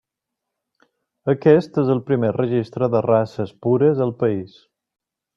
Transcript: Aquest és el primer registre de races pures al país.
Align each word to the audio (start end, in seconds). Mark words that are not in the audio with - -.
Aquest 1.33 1.77
és 1.81 1.91
el 1.95 2.01
primer 2.07 2.31
registre 2.37 2.87
de 2.95 3.01
races 3.07 3.53
pures 3.67 4.01
al 4.07 4.15
país. 4.23 4.57